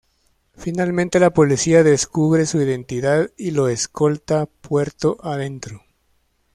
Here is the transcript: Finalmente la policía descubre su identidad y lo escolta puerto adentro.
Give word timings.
Finalmente 0.57 1.19
la 1.19 1.29
policía 1.31 1.83
descubre 1.83 2.47
su 2.47 2.59
identidad 2.59 3.29
y 3.37 3.51
lo 3.51 3.67
escolta 3.67 4.47
puerto 4.47 5.17
adentro. 5.21 5.83